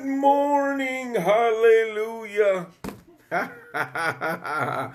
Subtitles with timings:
[0.00, 1.14] Good morning.
[1.14, 2.68] Hallelujah.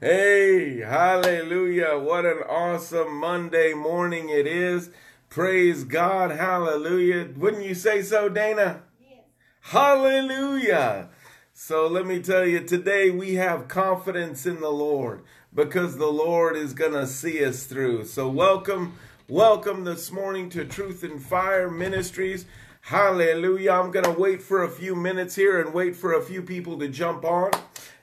[0.00, 1.96] hey, hallelujah.
[1.96, 4.90] What an awesome Monday morning it is.
[5.28, 6.32] Praise God.
[6.32, 7.28] Hallelujah.
[7.36, 8.82] Wouldn't you say so, Dana?
[9.00, 9.20] Yes.
[9.60, 11.10] Hallelujah.
[11.52, 15.22] So let me tell you, today we have confidence in the Lord
[15.54, 18.06] because the Lord is going to see us through.
[18.06, 18.94] So welcome,
[19.28, 22.44] welcome this morning to Truth and Fire Ministries.
[22.88, 23.72] Hallelujah.
[23.72, 26.78] I'm going to wait for a few minutes here and wait for a few people
[26.78, 27.50] to jump on.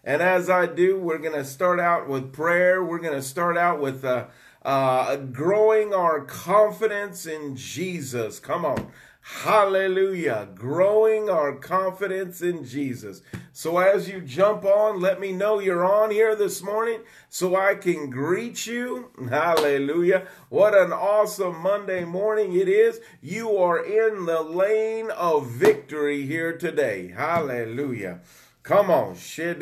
[0.04, 2.84] And as I do, we're going to start out with prayer.
[2.86, 4.28] We're going to start out with uh,
[4.62, 8.40] uh, growing our confidence in Jesus.
[8.40, 8.92] Come on.
[9.28, 10.50] Hallelujah.
[10.54, 13.24] Growing our confidence in Jesus.
[13.54, 17.74] So as you jump on, let me know you're on here this morning so I
[17.74, 19.10] can greet you.
[19.28, 20.28] Hallelujah.
[20.50, 23.02] What an awesome Monday morning it is.
[23.20, 27.08] You are in the lane of victory here today.
[27.08, 28.20] Hallelujah.
[28.62, 29.16] Come on.
[29.16, 29.56] So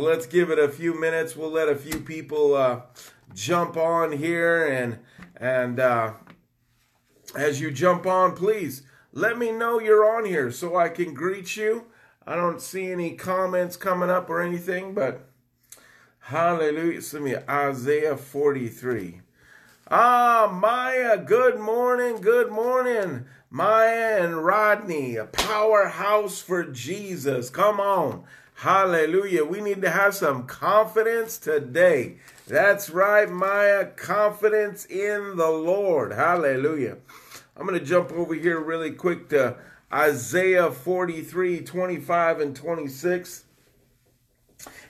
[0.00, 1.36] let's give it a few minutes.
[1.36, 2.80] We'll let a few people uh,
[3.34, 5.00] jump on here and
[5.36, 6.14] and uh,
[7.36, 11.56] as you jump on, please let me know you're on here so I can greet
[11.56, 11.86] you.
[12.26, 15.28] I don't see any comments coming up or anything, but
[16.20, 17.02] hallelujah.
[17.02, 19.22] Send me Isaiah 43.
[19.90, 23.24] Ah, Maya, good morning, good morning.
[23.50, 27.48] Maya and Rodney, a powerhouse for Jesus.
[27.48, 28.24] Come on.
[28.56, 29.44] Hallelujah.
[29.44, 32.18] We need to have some confidence today.
[32.48, 33.84] That's right, Maya.
[33.84, 36.12] Confidence in the Lord.
[36.12, 36.96] Hallelujah.
[37.54, 39.56] I'm going to jump over here really quick to
[39.92, 43.44] Isaiah 43, 25 and 26.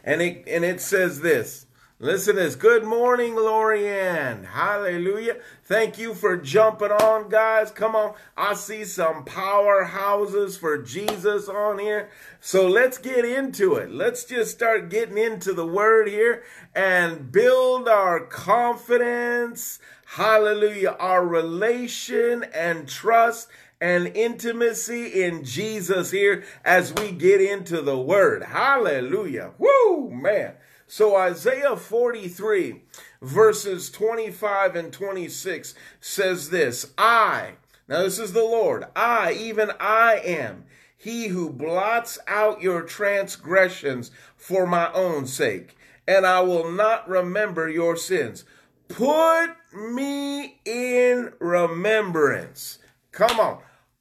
[0.04, 1.66] And it, and it says this.
[2.00, 2.54] Listen to this.
[2.54, 4.44] Good morning, Lorianne.
[4.44, 5.38] Hallelujah.
[5.64, 7.72] Thank you for jumping on, guys.
[7.72, 8.14] Come on.
[8.36, 12.08] I see some powerhouses for Jesus on here.
[12.38, 13.90] So let's get into it.
[13.90, 19.80] Let's just start getting into the word here and build our confidence.
[20.06, 20.94] Hallelujah.
[21.00, 23.48] Our relation and trust
[23.80, 28.44] and intimacy in Jesus here as we get into the word.
[28.44, 29.50] Hallelujah.
[29.58, 30.54] Woo, man.
[30.88, 32.82] So Isaiah 43
[33.20, 37.52] verses 25 and 26 says this, I,
[37.86, 40.64] now this is the Lord, I, even I am
[40.98, 45.76] he who blots out your transgressions for my own sake,
[46.08, 48.44] and I will not remember your sins.
[48.88, 52.78] Put me in remembrance.
[53.12, 53.58] Come on.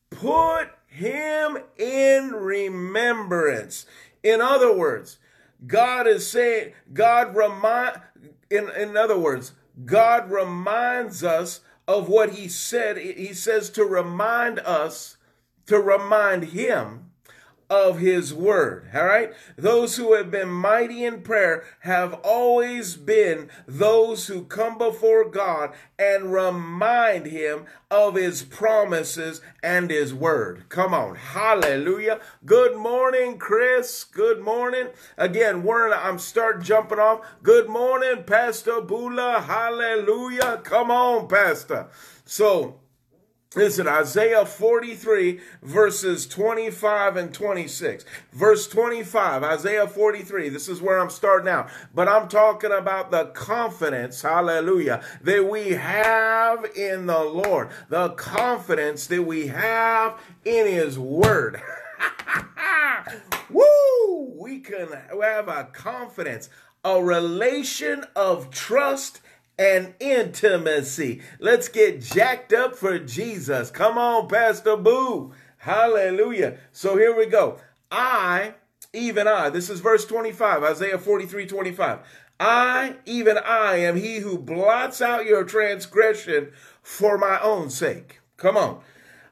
[0.09, 3.85] Put him in remembrance.
[4.23, 5.19] In other words,
[5.66, 8.00] God is saying, God remind,
[8.50, 9.53] in, in other words,
[9.85, 12.97] God reminds us of what he said.
[12.97, 15.17] He says to remind us,
[15.66, 17.06] to remind him
[17.69, 18.89] of his word.
[18.95, 19.33] All right.
[19.57, 25.73] Those who have been mighty in prayer have always been those who come before God
[26.00, 30.66] and remind him of his promises and his word.
[30.69, 31.16] Come on.
[31.16, 32.19] Hallelujah.
[32.45, 34.03] Good morning, Chris.
[34.03, 34.88] Good morning.
[35.17, 37.22] Again, we're I'm start jumping off.
[37.44, 39.41] Good morning, Pastor Bula.
[39.41, 40.61] Hallelujah.
[40.63, 41.88] Come on, Pastor.
[42.25, 42.79] So,
[43.56, 48.03] Listen, Isaiah 43, verses 25 and 26.
[48.34, 51.69] Verse 25, Isaiah 43, this is where I'm starting out.
[51.96, 57.69] But I'm talking about the confidence, hallelujah, that we have in the Lord.
[57.88, 61.62] The confidence that we have in His Word.
[63.50, 64.34] Woo!
[64.35, 66.50] We can have a confidence,
[66.84, 69.22] a relation of trust
[69.57, 71.22] and intimacy.
[71.40, 73.72] Let's get jacked up for Jesus.
[73.72, 75.34] Come on, Pastor Boo.
[75.57, 76.57] Hallelujah.
[76.72, 77.59] So here we go.
[77.91, 78.56] I,
[78.94, 82.00] even I, this is verse 25, Isaiah 43 25.
[82.40, 86.51] I, even I, am he who blots out your transgression
[86.84, 88.19] for my own sake.
[88.38, 88.81] Come on.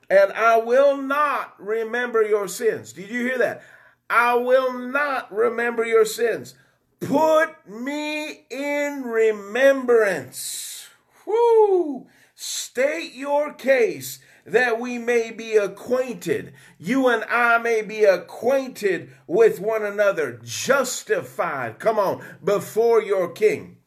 [0.10, 2.94] And I will not remember your sins.
[2.94, 3.62] Did you hear that?
[4.10, 6.56] I will not remember your sins.
[7.00, 10.88] Put me in remembrance.
[11.26, 12.08] Whoo!
[12.36, 16.54] State your case that we may be acquainted.
[16.78, 23.78] You and I may be acquainted with one another, justified, come on, before your king.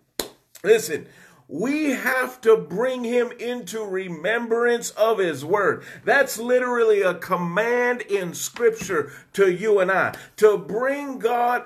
[0.65, 1.07] Listen,
[1.47, 5.83] we have to bring him into remembrance of his word.
[6.05, 11.65] That's literally a command in scripture to you and I to bring God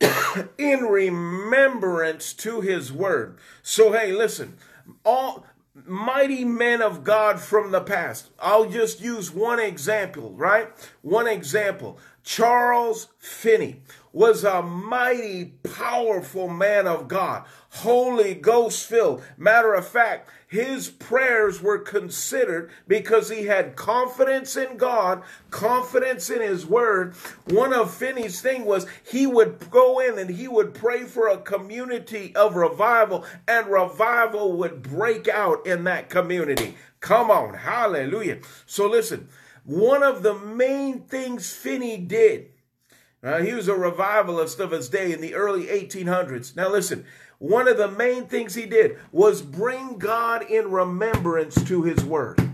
[0.58, 3.38] in remembrance to his word.
[3.62, 4.58] So, hey, listen,
[5.04, 5.46] all
[5.84, 8.30] mighty men of God from the past.
[8.38, 10.68] I'll just use one example, right?
[11.02, 11.98] One example.
[12.22, 13.82] Charles Finney
[14.12, 19.22] was a mighty, powerful man of God, Holy Ghost filled.
[19.36, 26.40] Matter of fact, his prayers were considered because he had confidence in God, confidence in
[26.40, 27.14] his word.
[27.46, 31.38] One of Finney's thing was he would go in and he would pray for a
[31.38, 36.76] community of revival and revival would break out in that community.
[37.00, 37.54] Come on.
[37.54, 38.38] Hallelujah.
[38.66, 39.28] So listen,
[39.64, 42.50] one of the main things Finney did
[43.26, 46.54] uh, he was a revivalist of his day in the early 1800s.
[46.54, 47.04] Now, listen,
[47.38, 52.45] one of the main things he did was bring God in remembrance to his word.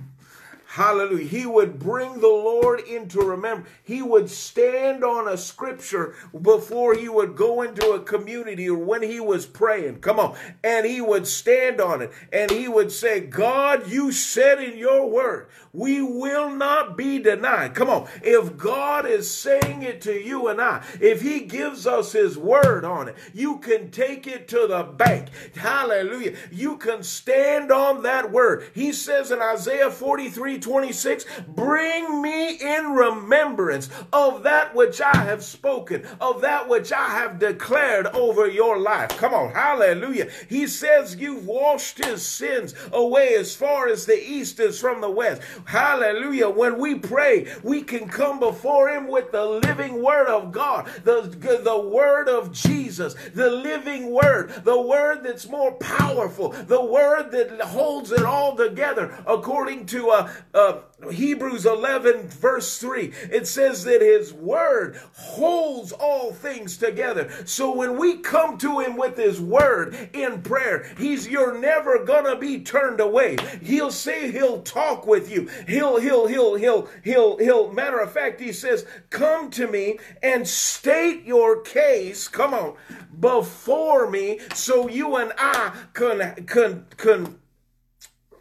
[0.72, 1.26] Hallelujah.
[1.26, 3.69] He would bring the Lord into remember.
[3.84, 9.02] He would stand on a scripture before he would go into a community or when
[9.02, 10.00] he was praying.
[10.00, 10.34] Come on.
[10.64, 15.10] And he would stand on it and he would say, God, you said in your
[15.10, 17.75] word, we will not be denied.
[17.75, 18.08] Come on.
[18.22, 22.86] If God is saying it to you and I, if he gives us his word
[22.86, 25.28] on it, you can take it to the bank.
[25.54, 26.34] Hallelujah.
[26.50, 28.70] You can stand on that word.
[28.75, 35.43] He says in Isaiah 43 26, bring me in remembrance of that which I have
[35.44, 39.11] spoken, of that which I have declared over your life.
[39.19, 40.31] Come on, hallelujah.
[40.49, 45.11] He says you've washed his sins away as far as the east is from the
[45.11, 45.43] west.
[45.64, 46.49] Hallelujah.
[46.49, 51.23] When we pray, we can come before him with the living word of God, the,
[51.62, 57.61] the word of Jesus, the living word, the word that's more powerful, the word that
[57.61, 64.02] holds it all together according to uh, uh, Hebrews 11, verse 3, it says that
[64.02, 67.31] his word holds all things together.
[67.46, 72.37] So when we come to him with his word in prayer, he's you're never gonna
[72.37, 73.37] be turned away.
[73.62, 75.49] He'll say he'll talk with you.
[75.66, 80.46] He'll he'll he'll he'll he'll he'll matter of fact, he says, come to me and
[80.46, 82.28] state your case.
[82.28, 82.76] Come on,
[83.19, 87.38] before me, so you and I can can can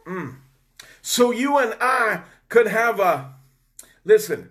[0.05, 0.35] mm,
[1.01, 3.33] so you and I could have a,
[4.03, 4.49] listen,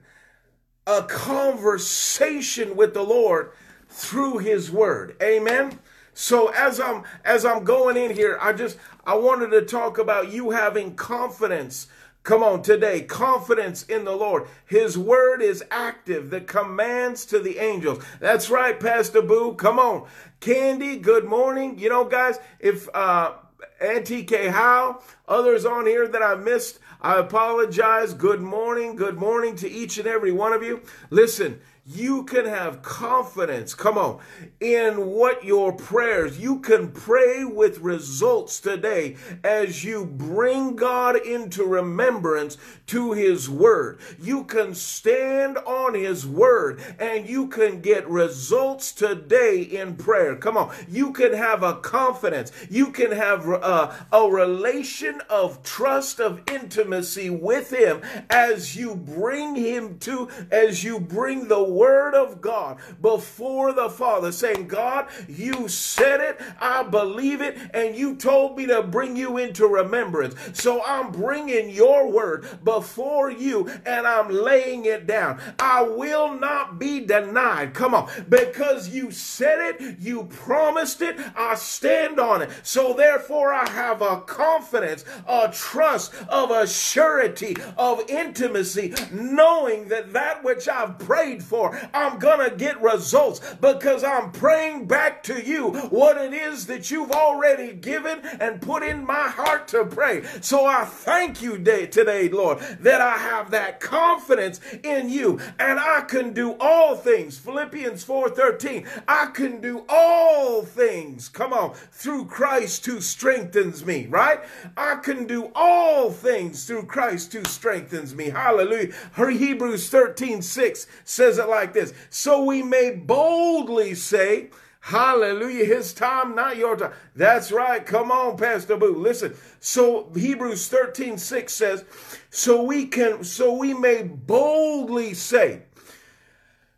[0.87, 3.52] a conversation with the Lord
[3.88, 5.17] through his word.
[5.23, 5.79] Amen.
[6.14, 8.76] So as I'm as I'm going in here, I just
[9.06, 11.87] I wanted to talk about you having confidence.
[12.23, 14.47] Come on today, confidence in the Lord.
[14.67, 18.05] His word is active, the commands to the angels.
[18.20, 19.55] That's right, Pastor Boo.
[19.55, 20.06] Come on.
[20.41, 21.79] Candy, good morning.
[21.79, 23.32] You know, guys, if uh
[23.81, 24.49] Auntie K.
[24.49, 28.12] Howe, others on here that I missed, I apologize.
[28.12, 28.94] Good morning.
[28.94, 30.82] Good morning to each and every one of you.
[31.09, 31.61] Listen,
[31.95, 34.21] you can have confidence, come on,
[34.61, 41.65] in what your prayers, you can pray with results today as you bring God into
[41.65, 43.99] remembrance to His Word.
[44.21, 50.37] You can stand on His Word and you can get results today in prayer.
[50.37, 56.21] Come on, you can have a confidence, you can have a, a relation of trust,
[56.21, 62.43] of intimacy with Him as you bring Him to, as you bring the word of
[62.43, 68.59] God before the Father, saying, God, you said it, I believe it, and you told
[68.59, 70.35] me to bring you into remembrance.
[70.53, 75.40] So I'm bringing your word before you and I'm laying it down.
[75.59, 77.73] I will not be denied.
[77.73, 82.50] Come on, because you said it, you promised it, I stand on it.
[82.62, 90.12] So therefore, I have a confidence, a trust, of a surety, of intimacy, knowing that
[90.12, 95.41] that which I've prayed for I'm going to get results because I'm praying back to
[95.45, 100.25] you what it is that you've already given and put in my heart to pray.
[100.41, 105.79] So I thank you day, today, Lord, that I have that confidence in you and
[105.79, 107.39] I can do all things.
[107.39, 108.87] Philippians 4:13.
[109.09, 111.29] I can do all things.
[111.29, 114.41] Come on, through Christ who strengthens me, right?
[114.77, 118.31] I can do all things through Christ who strengthens me.
[118.31, 118.93] Hallelujah.
[119.12, 121.92] Her Hebrews 13:6 says it like this.
[122.09, 124.50] So we may boldly say,
[124.83, 125.66] Hallelujah.
[125.66, 126.92] His time, not your time.
[127.14, 127.85] That's right.
[127.85, 128.97] Come on, Pastor Boo.
[128.97, 129.35] Listen.
[129.61, 131.85] So Hebrews 13, 6 says,
[132.30, 135.64] So we can, so we may boldly say,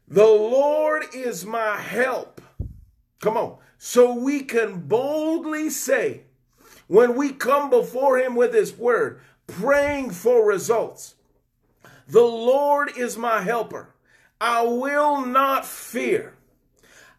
[0.09, 2.41] The Lord is my help.
[3.21, 3.59] Come on.
[3.79, 6.23] So we can boldly say,
[6.88, 11.14] when we come before him with his word, praying for results,
[12.07, 13.92] the Lord is my helper.
[14.43, 16.35] I will not fear.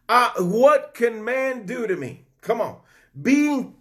[0.09, 2.25] I, what can man do to me?
[2.41, 2.79] Come on.
[3.19, 3.75] Being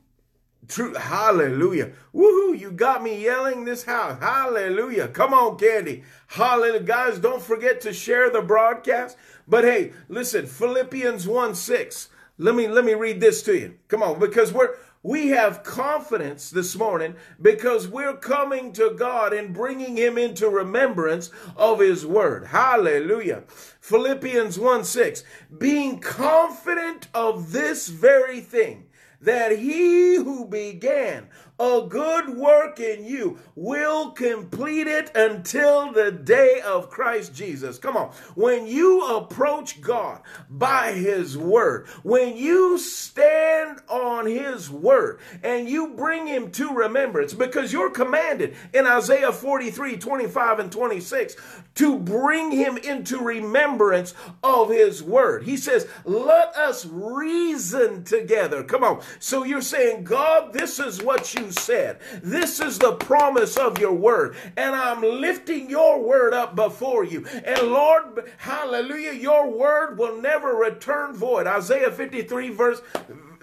[0.69, 0.95] true.
[0.95, 1.91] Hallelujah.
[2.15, 2.57] Woohoo.
[2.57, 4.21] You got me yelling this house.
[4.21, 5.09] Hallelujah.
[5.09, 6.05] Come on, Candy.
[6.29, 6.85] Hallelujah.
[6.85, 9.17] Guys, don't forget to share the broadcast.
[9.49, 12.11] But hey, listen, Philippians 1 6.
[12.39, 13.75] Let me let me read this to you.
[13.89, 19.53] Come on, because we're we have confidence this morning because we're coming to God and
[19.53, 22.47] bringing Him into remembrance of His Word.
[22.47, 23.43] Hallelujah.
[23.81, 25.25] Philippians 1 6.
[25.59, 28.87] Being confident of this very thing,
[29.21, 31.29] that He who began
[31.59, 37.79] a good work in you will complete it until the day of Christ Jesus.
[37.79, 38.11] Come on.
[38.35, 45.89] When you approach God by His Word, when you stand on His Word and you
[45.89, 51.37] bring Him to remembrance, because you're commanded in Isaiah 43 25 and 26
[51.77, 55.45] to bring Him into remembrance of His Word.
[55.45, 58.65] He says, Let us reason together.
[58.65, 59.01] Come on.
[59.19, 61.99] So you're saying, God, this is what you said.
[62.23, 64.37] This is the promise of your word.
[64.57, 67.27] And I'm lifting your word up before you.
[67.45, 71.47] And Lord, hallelujah, your word will never return void.
[71.47, 72.83] Isaiah 53 verse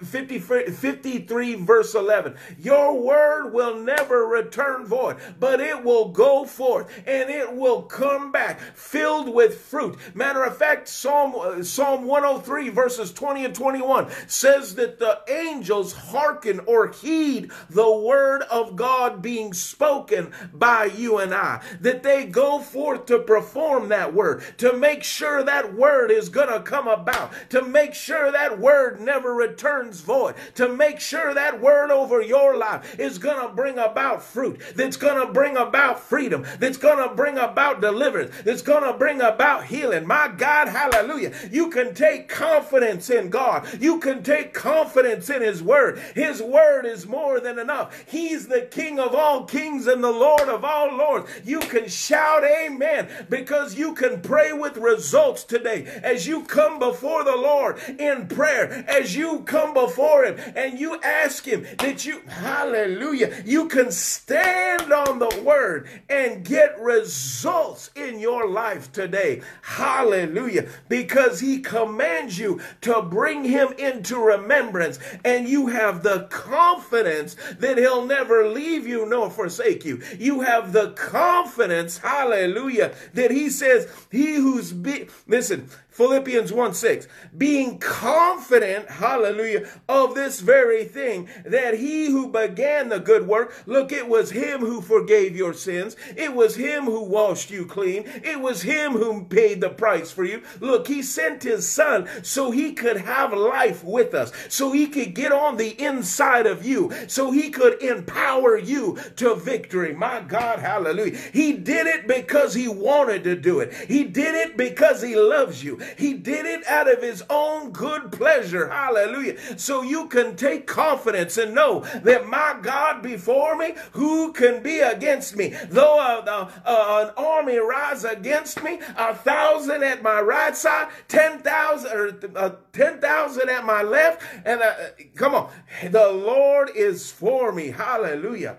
[0.04, 2.34] 50, 53 verse 11.
[2.58, 8.32] Your word will never return void, but it will go forth and it will come
[8.32, 9.96] back filled with fruit.
[10.14, 15.92] Matter of fact, Psalm, uh, Psalm 103 verses 20 and 21 says that the angels
[15.92, 21.62] hearken or heed the word of God being spoken by you and I.
[21.80, 26.48] That they go forth to perform that word, to make sure that word is going
[26.48, 31.60] to come about, to make sure that word never returns void to make sure that
[31.60, 35.98] word over your life is going to bring about fruit, that's going to bring about
[35.98, 40.06] freedom, that's going to bring about deliverance, that's going to bring about healing.
[40.06, 41.32] My God, hallelujah.
[41.50, 43.66] You can take confidence in God.
[43.80, 45.98] You can take confidence in His word.
[46.14, 48.04] His word is more than enough.
[48.06, 51.30] He's the King of all kings and the Lord of all lords.
[51.44, 57.24] You can shout amen because you can pray with results today as you come before
[57.24, 62.20] the Lord in prayer, as you come before him and you ask him that you,
[62.28, 69.42] hallelujah, you can stand on the word and get results in your life today.
[69.62, 70.68] Hallelujah.
[70.88, 77.78] Because he commands you to bring him into remembrance and you have the confidence that
[77.78, 80.02] he'll never leave you nor forsake you.
[80.18, 87.08] You have the confidence, hallelujah, that he says, he who's be, listen, Philippians 1 6,
[87.36, 93.92] being confident, hallelujah, of this very thing, that he who began the good work, look,
[93.92, 95.96] it was him who forgave your sins.
[96.16, 98.04] It was him who washed you clean.
[98.22, 100.42] It was him who paid the price for you.
[100.60, 105.14] Look, he sent his son so he could have life with us, so he could
[105.14, 109.94] get on the inside of you, so he could empower you to victory.
[109.94, 111.16] My God, hallelujah.
[111.32, 113.72] He did it because he wanted to do it.
[113.74, 115.80] He did it because he loves you.
[115.98, 118.68] He did it out of his own good pleasure.
[118.68, 119.58] Hallelujah.
[119.58, 124.80] So you can take confidence and know that my God before me, who can be
[124.80, 125.54] against me?
[125.68, 130.88] Though a, a, a, an army rise against me, a thousand at my right side,
[131.08, 134.74] ten thousand or uh, ten thousand at my left, and uh,
[135.14, 135.50] come on,
[135.90, 137.68] the Lord is for me.
[137.70, 138.56] Hallelujah.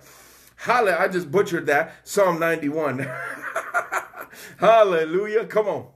[0.62, 0.98] Hallelujah.
[1.00, 1.96] I just butchered that.
[2.04, 3.10] Psalm 91.
[4.60, 5.46] Hallelujah.
[5.46, 5.88] Come on.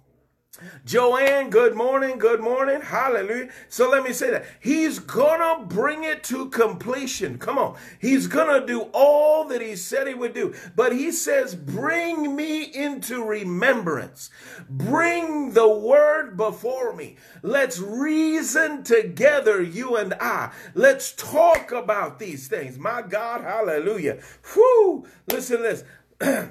[0.86, 3.50] Joanne, good morning, good morning, hallelujah.
[3.68, 4.46] So let me say that.
[4.62, 7.38] He's gonna bring it to completion.
[7.38, 7.76] Come on.
[8.00, 10.54] He's gonna do all that he said he would do.
[10.76, 14.30] But he says, bring me into remembrance.
[14.70, 17.18] Bring the word before me.
[17.42, 20.52] Let's reason together, you and I.
[20.74, 22.78] Let's talk about these things.
[22.78, 24.20] My God, hallelujah.
[24.56, 25.06] Whoo!
[25.30, 25.84] Listen to
[26.20, 26.50] this.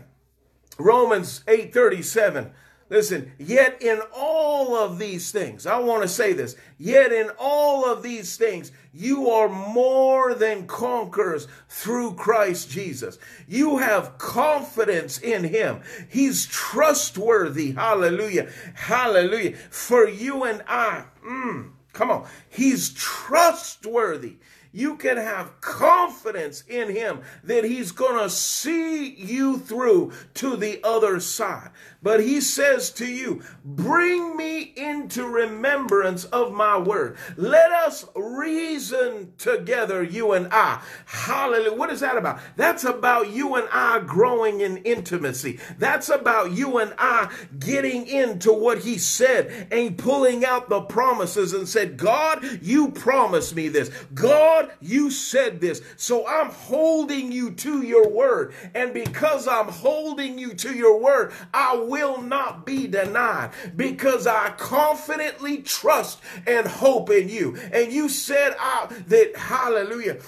[0.79, 2.53] Romans 8 37.
[2.91, 7.91] Listen, yet in all of these things, I want to say this, yet in all
[7.91, 13.19] of these things, you are more than conquerors through Christ Jesus.
[13.49, 15.81] You have confidence in Him.
[16.11, 17.73] He's trustworthy.
[17.73, 18.51] Hallelujah.
[18.75, 19.57] Hallelujah.
[19.71, 24.37] For you and I, mm, come on, He's trustworthy
[24.75, 30.81] you can have confidence in him that he's going to see you through to the
[30.83, 31.71] other side.
[32.03, 37.17] But he says to you, bring me into remembrance of my word.
[37.37, 40.83] Let us reason together, you and I.
[41.07, 41.73] Hallelujah.
[41.73, 42.41] What is that about?
[42.57, 45.61] That's about you and I growing in intimacy.
[45.79, 51.55] That's about you and I getting into what he said and pulling out the promises
[51.55, 53.89] and said, God, you promised me this.
[54.13, 55.83] God, God, you said this.
[55.97, 58.55] So I'm holding you to your word.
[58.75, 64.51] And because I'm holding you to your word, I will not be denied because I
[64.51, 67.57] confidently trust and hope in you.
[67.73, 70.19] And you said out that, hallelujah.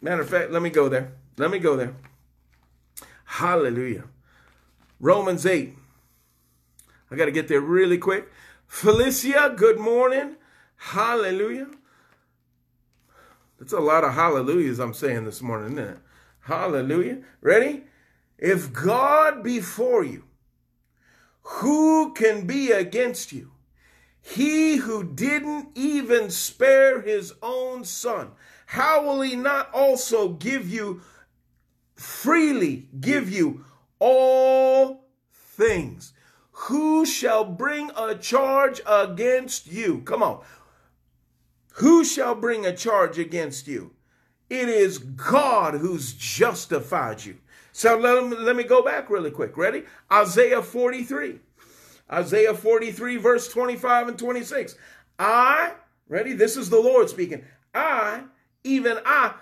[0.00, 1.12] Matter of fact, let me go there.
[1.36, 1.94] Let me go there.
[3.24, 4.04] Hallelujah.
[5.00, 5.76] Romans 8.
[7.10, 8.30] I got to get there really quick.
[8.66, 10.36] Felicia, good morning.
[10.76, 11.68] Hallelujah.
[13.64, 15.96] That's a lot of hallelujahs I'm saying this morning, it?
[16.40, 17.22] Hallelujah.
[17.40, 17.84] Ready?
[18.36, 20.24] If God be for you,
[21.40, 23.52] who can be against you?
[24.20, 28.32] He who didn't even spare his own son,
[28.66, 31.00] how will he not also give you
[31.94, 33.64] freely, give you
[33.98, 36.12] all things?
[36.50, 40.02] Who shall bring a charge against you?
[40.02, 40.42] Come on.
[41.78, 43.92] Who shall bring a charge against you?
[44.48, 47.38] It is God who's justified you.
[47.72, 49.56] So let me, let me go back really quick.
[49.56, 49.84] Ready?
[50.12, 51.40] Isaiah 43.
[52.12, 54.76] Isaiah 43, verse 25 and 26.
[55.18, 55.72] I,
[56.08, 56.34] ready?
[56.34, 57.44] This is the Lord speaking.
[57.74, 58.22] I,
[58.62, 59.34] even I,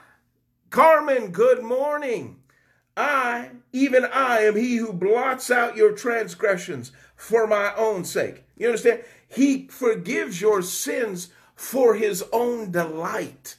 [0.70, 2.38] Carmen, good morning.
[2.96, 8.44] I, even I, am he who blots out your transgressions for my own sake.
[8.56, 9.02] You understand?
[9.28, 13.56] He forgives your sins for his own delight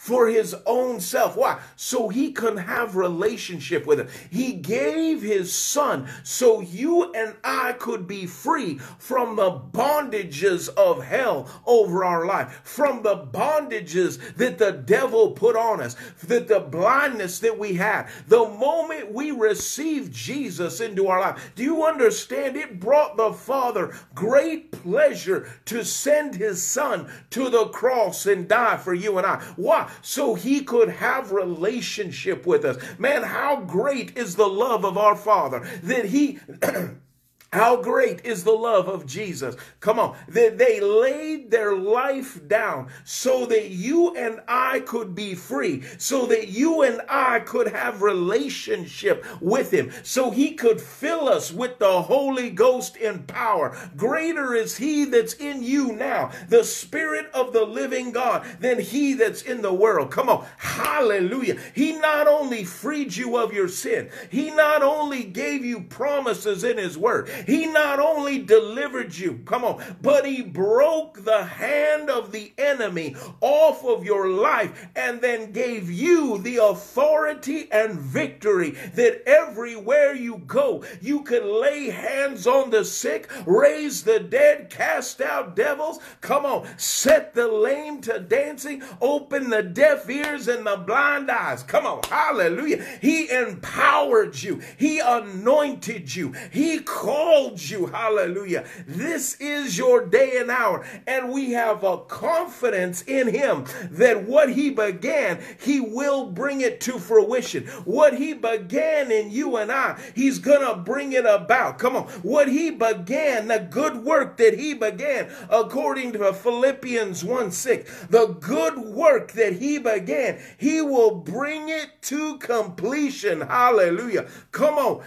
[0.00, 1.36] for his own self.
[1.36, 1.60] Why?
[1.76, 4.08] So he can have relationship with him.
[4.30, 11.04] He gave his son so you and I could be free from the bondages of
[11.04, 16.60] hell over our life, from the bondages that the devil put on us, that the
[16.60, 18.08] blindness that we had.
[18.26, 22.56] The moment we received Jesus into our life, do you understand?
[22.56, 28.78] It brought the Father great pleasure to send his son to the cross and die
[28.78, 29.42] for you and I.
[29.56, 29.89] Why?
[30.02, 32.76] So he could have relationship with us.
[32.98, 36.38] Man, how great is the love of our Father that he
[37.52, 39.56] How great is the love of Jesus?
[39.80, 40.16] Come on.
[40.28, 46.26] That they laid their life down so that you and I could be free, so
[46.26, 51.80] that you and I could have relationship with him, so he could fill us with
[51.80, 53.76] the Holy Ghost in power.
[53.96, 59.14] Greater is he that's in you now, the Spirit of the living God, than he
[59.14, 60.12] that's in the world.
[60.12, 60.46] Come on.
[60.58, 61.58] Hallelujah.
[61.74, 66.78] He not only freed you of your sin, he not only gave you promises in
[66.78, 72.32] his word, he not only delivered you, come on, but he broke the hand of
[72.32, 79.22] the enemy off of your life and then gave you the authority and victory that
[79.26, 85.56] everywhere you go, you can lay hands on the sick, raise the dead, cast out
[85.56, 85.98] devils.
[86.20, 91.62] Come on, set the lame to dancing, open the deaf ears and the blind eyes.
[91.62, 92.84] Come on, hallelujah.
[93.00, 97.86] He empowered you, he anointed you, he called called you.
[97.86, 98.64] Hallelujah.
[98.88, 100.84] This is your day and hour.
[101.06, 106.80] And we have a confidence in him that what he began, he will bring it
[106.82, 107.66] to fruition.
[107.84, 111.78] What he began in you and I, he's going to bring it about.
[111.78, 112.04] Come on.
[112.22, 118.26] What he began, the good work that he began, according to Philippians 1 6, the
[118.40, 123.42] good work that he began, he will bring it to completion.
[123.42, 124.26] Hallelujah.
[124.50, 125.04] Come on.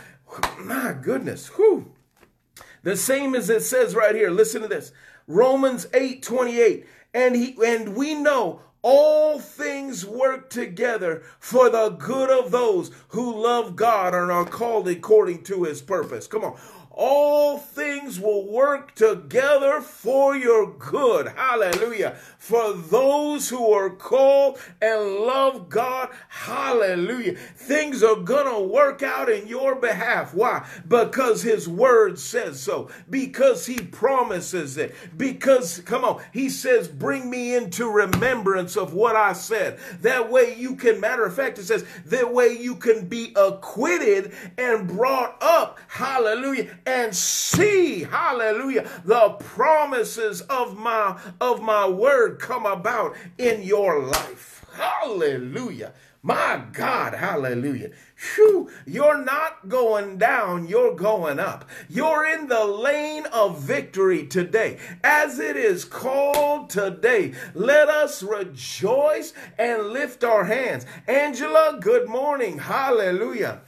[0.60, 1.48] My goodness.
[1.48, 1.93] Whew.
[2.84, 4.30] The same as it says right here.
[4.30, 4.92] Listen to this.
[5.28, 6.86] Romans 8 28.
[7.14, 13.42] And he and we know all things work together for the good of those who
[13.42, 16.28] love God and are called according to his purpose.
[16.28, 16.58] Come on
[16.94, 17.83] all things
[18.20, 21.28] will work together for your good.
[21.28, 22.16] Hallelujah.
[22.38, 27.36] For those who are called and love God, hallelujah.
[27.36, 30.34] Things are going to work out in your behalf.
[30.34, 30.68] Why?
[30.88, 32.90] Because His Word says so.
[33.10, 34.94] Because He promises it.
[35.16, 39.80] Because, come on, He says, bring me into remembrance of what I said.
[40.02, 44.34] That way you can, matter of fact, it says, that way you can be acquitted
[44.58, 52.66] and brought up, hallelujah, and see, hallelujah, the promises of my of my word come
[52.66, 54.66] about in your life.
[54.74, 55.94] Hallelujah.
[56.26, 57.92] My God, hallelujah.
[58.16, 61.70] Whew, you're not going down, you're going up.
[61.90, 64.78] You're in the lane of victory today.
[65.04, 70.86] As it is called today, let us rejoice and lift our hands.
[71.10, 72.58] Angela, good morning.
[72.58, 73.60] Hallelujah.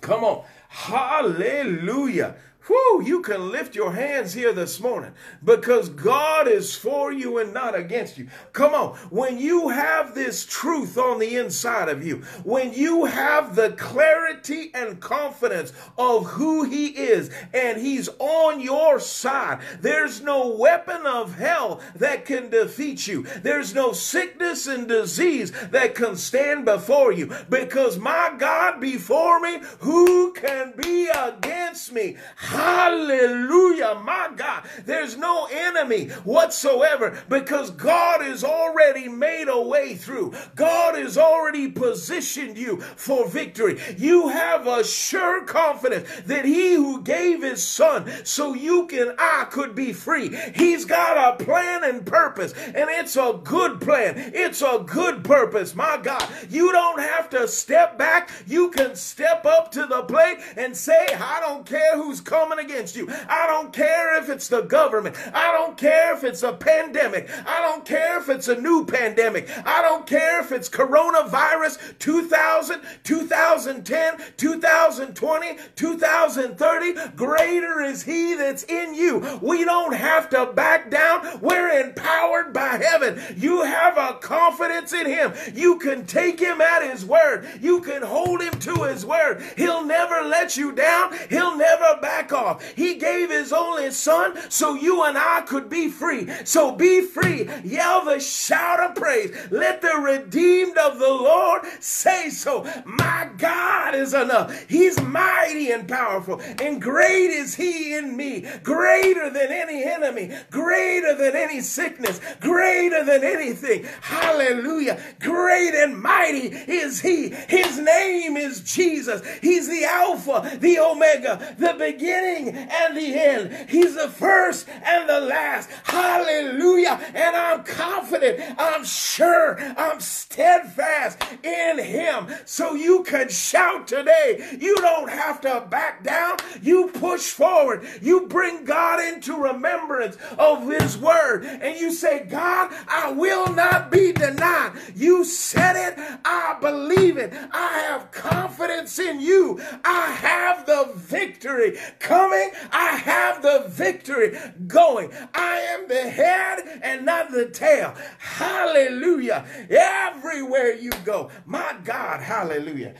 [0.00, 0.44] Come on.
[0.68, 2.36] Hallelujah.
[2.66, 5.12] Whew, you can lift your hands here this morning
[5.44, 8.28] because God is for you and not against you.
[8.52, 8.96] Come on.
[9.10, 14.72] When you have this truth on the inside of you, when you have the clarity
[14.74, 21.36] and confidence of who He is and He's on your side, there's no weapon of
[21.36, 23.22] hell that can defeat you.
[23.42, 29.60] There's no sickness and disease that can stand before you because my God before me,
[29.80, 32.16] who can be against me?
[32.56, 34.64] Hallelujah, my God.
[34.86, 40.32] There's no enemy whatsoever because God has already made a way through.
[40.54, 43.78] God has already positioned you for victory.
[43.98, 49.46] You have a sure confidence that He who gave His Son so you can, I
[49.50, 50.34] could be free.
[50.54, 54.14] He's got a plan and purpose, and it's a good plan.
[54.34, 56.26] It's a good purpose, my God.
[56.48, 58.30] You don't have to step back.
[58.46, 62.76] You can step up to the plate and say, I don't care who's coming against
[62.76, 63.08] against you.
[63.28, 65.16] I don't care if it's the government.
[65.34, 67.28] I don't care if it's a pandemic.
[67.46, 69.48] I don't care if it's a new pandemic.
[69.64, 76.94] I don't care if it's coronavirus 2000, 2010, 2020, 2030.
[77.16, 79.38] Greater is He that's in you.
[79.42, 81.40] We don't have to back down.
[81.40, 83.20] We're empowered by heaven.
[83.36, 85.32] You have a confidence in Him.
[85.54, 87.48] You can take Him at His word.
[87.60, 89.42] You can hold Him to His word.
[89.56, 91.16] He'll never let you down.
[91.30, 92.62] He'll never back off.
[92.72, 96.28] He gave his only son so you and I could be free.
[96.44, 97.48] So be free.
[97.64, 99.34] Yell the shout of praise.
[99.50, 102.66] Let the redeemed of the Lord say so.
[102.84, 104.68] My God is enough.
[104.68, 108.46] He's mighty and powerful, and great is he in me.
[108.62, 113.84] Greater than any enemy, greater than any sickness, greater than anything.
[114.02, 115.00] Hallelujah.
[115.20, 117.30] Great and mighty is he.
[117.48, 119.22] His name is Jesus.
[119.40, 123.70] He's the Alpha, the Omega, the beginning and the end.
[123.70, 125.70] He's the first and the last.
[125.84, 127.00] Hallelujah.
[127.14, 132.28] And I'm confident, I'm sure, I'm steadfast in Him.
[132.44, 134.56] So you can shout today.
[134.58, 136.36] You don't have to back down.
[136.62, 137.86] You push forward.
[138.02, 141.44] You bring God into remembrance of His word.
[141.44, 144.72] And you say, God, I will not be denied.
[144.94, 145.98] You said it.
[146.24, 147.32] I believe it.
[147.52, 149.60] I have confidence in you.
[149.84, 151.78] I have the victory
[152.16, 152.50] coming.
[152.72, 155.12] I have the victory going.
[155.34, 157.94] I am the head and not the tail.
[158.18, 159.44] Hallelujah.
[159.68, 162.94] Everywhere you go, my God, hallelujah.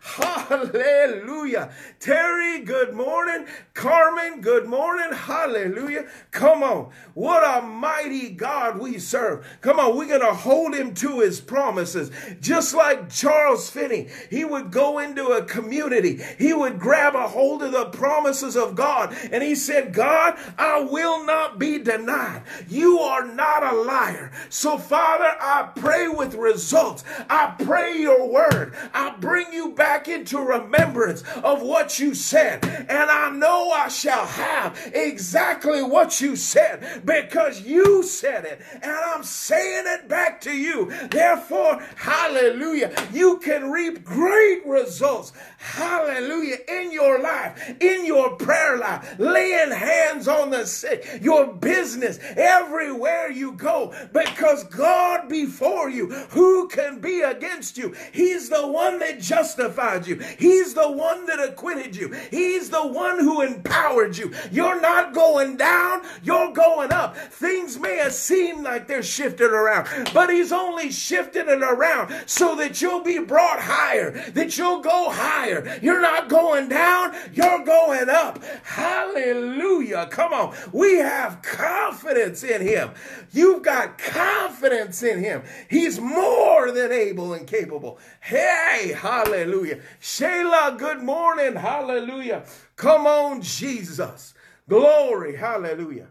[0.00, 1.72] Hallelujah.
[1.98, 3.46] Terry, good morning.
[3.74, 5.12] Carmen, good morning.
[5.12, 6.06] Hallelujah.
[6.30, 6.90] Come on.
[7.14, 9.46] What a mighty God we serve.
[9.60, 12.10] Come on, we're going to hold him to his promises.
[12.40, 17.62] Just like Charles Finney, he would go into a community, he would grab a hold
[17.62, 22.42] of the promises of God and he said, God, I will not be denied.
[22.68, 24.32] You are not a liar.
[24.48, 27.04] So, Father, I pray with results.
[27.28, 28.74] I pray your word.
[28.94, 32.64] I bring you back into remembrance of what you said.
[32.64, 38.60] And I know I shall have exactly what you said because you said it.
[38.72, 40.90] And I'm saying it back to you.
[41.08, 45.32] Therefore, hallelujah, you can reap great results.
[45.58, 46.56] Hallelujah.
[46.68, 53.30] In your life, in your prayer life, laying hands on the sick, your business, everywhere
[53.30, 57.94] you go, because God before you, who can be against you?
[58.12, 60.16] He's the one that justified you.
[60.38, 62.12] He's the one that acquitted you.
[62.30, 64.32] He's the one who empowered you.
[64.50, 67.16] You're not going down, you're going up.
[67.16, 72.54] Things may have seemed like they're shifted around, but He's only shifted it around so
[72.56, 75.78] that you'll be brought higher, that you'll go higher.
[75.82, 78.42] You're not going down, you're going up.
[78.64, 80.06] Hallelujah.
[80.10, 80.54] Come on.
[80.72, 82.90] We have confidence in Him.
[83.32, 85.42] You've got confidence in Him.
[85.68, 87.98] He's more than able and capable.
[88.20, 89.80] Hey, hallelujah.
[90.00, 91.56] Shayla, good morning.
[91.56, 92.44] Hallelujah.
[92.76, 94.34] Come on, Jesus.
[94.68, 95.36] Glory.
[95.36, 96.08] Hallelujah.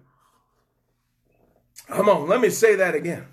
[1.87, 3.25] Come on, let me say that again.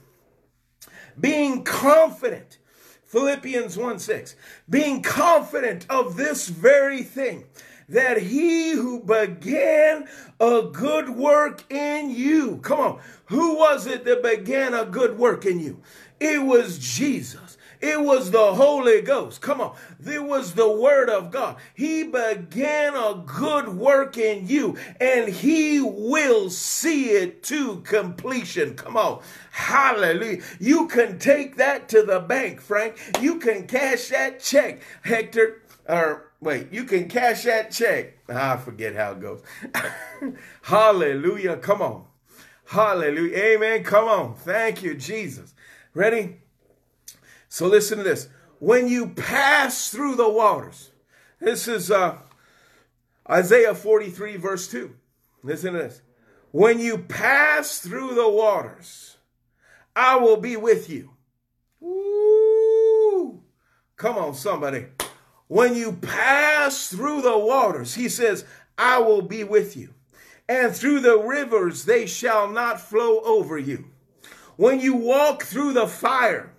[1.19, 2.59] Being confident.
[3.07, 4.37] Philippians 1 6.
[4.69, 7.45] Being confident of this very thing,
[7.89, 10.09] that he who began
[10.41, 12.59] a good work in you.
[12.59, 13.01] Come on.
[13.27, 15.81] Who was it that began a good work in you?
[16.19, 17.46] It was Jesus.
[17.81, 19.41] It was the Holy Ghost.
[19.41, 19.77] Come on.
[20.05, 21.57] It was the Word of God.
[21.75, 28.75] He began a good work in you and He will see it to completion.
[28.75, 29.23] Come on.
[29.51, 30.43] Hallelujah.
[30.59, 32.97] You can take that to the bank, Frank.
[33.21, 35.63] You can cash that check, Hector.
[35.89, 38.19] Or wait, you can cash that check.
[38.29, 39.43] Ah, I forget how it goes.
[40.63, 41.57] Hallelujah.
[41.57, 42.05] Come on.
[42.67, 43.37] Hallelujah.
[43.37, 43.85] Amen.
[43.85, 44.35] Come on.
[44.35, 45.55] Thank you, Jesus.
[45.95, 46.41] Ready?
[47.57, 48.29] So listen to this.
[48.59, 50.91] When you pass through the waters,
[51.41, 52.19] this is uh,
[53.31, 54.95] Isaiah 43, verse 2.
[55.43, 56.03] Listen to this.
[56.51, 59.17] When you pass through the waters,
[59.97, 61.13] I will be with you.
[61.81, 63.41] Woo!
[63.97, 64.89] Come on, somebody.
[65.47, 68.45] When you pass through the waters, he says,
[68.77, 69.95] I will be with you.
[70.47, 73.93] And through the rivers, they shall not flow over you.
[74.57, 76.53] When you walk through the fire,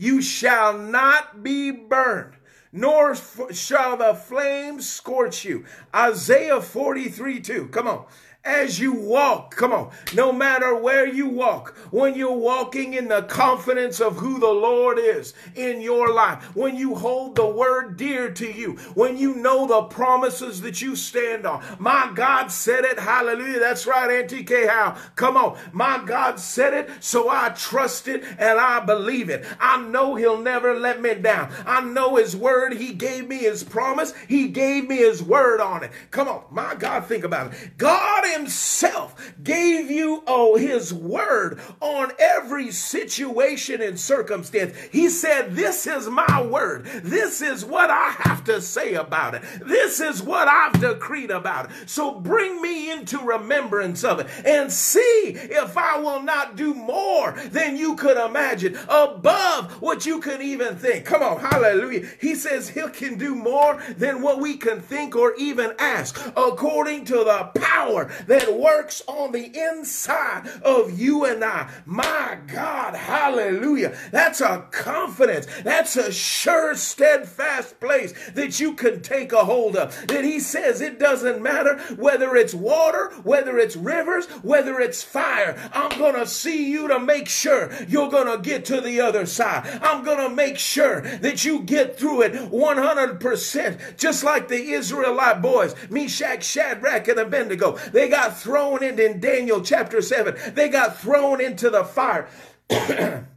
[0.00, 2.32] you shall not be burned,
[2.72, 3.14] nor
[3.52, 5.66] shall the flames scorch you.
[5.94, 7.68] Isaiah 43 2.
[7.68, 8.06] Come on
[8.44, 9.54] as you walk.
[9.54, 9.90] Come on.
[10.14, 14.98] No matter where you walk, when you're walking in the confidence of who the Lord
[14.98, 19.66] is in your life, when you hold the word dear to you, when you know
[19.66, 21.62] the promises that you stand on.
[21.78, 22.98] My God said it.
[22.98, 23.60] Hallelujah.
[23.60, 24.66] That's right, Auntie K.
[24.66, 24.96] How.
[25.16, 25.58] Come on.
[25.72, 29.44] My God said it, so I trust it and I believe it.
[29.58, 31.52] I know He'll never let me down.
[31.66, 32.74] I know His word.
[32.74, 34.14] He gave me His promise.
[34.28, 35.90] He gave me His word on it.
[36.10, 36.44] Come on.
[36.50, 37.76] My God, think about it.
[37.76, 44.76] God himself gave you oh his word on every situation and circumstance.
[44.92, 46.84] He said, This is my word.
[47.02, 49.42] This is what I have to say about it.
[49.64, 51.88] This is what I've decreed about it.
[51.88, 54.98] So bring me into remembrance of it and see
[55.34, 60.76] if I will not do more than you could imagine, above what you could even
[60.76, 61.04] think.
[61.04, 62.06] Come on, hallelujah.
[62.20, 67.04] He says he can do more than what we can think or even ask, according
[67.06, 71.70] to the power that works on the inside of you and I.
[71.86, 73.96] My God, hallelujah.
[74.10, 75.46] That's a confidence.
[75.62, 80.06] That's a sure, steadfast place that you can take a hold of.
[80.06, 85.56] That he says it doesn't matter whether it's water, whether it's rivers, whether it's fire.
[85.72, 89.26] I'm going to see you to make sure you're going to get to the other
[89.26, 89.80] side.
[89.82, 95.40] I'm going to make sure that you get through it 100%, just like the Israelite
[95.40, 97.76] boys, Meshach, Shadrach, and Abednego.
[97.92, 100.54] They got thrown into in Daniel chapter 7.
[100.54, 102.28] They got thrown into the fire.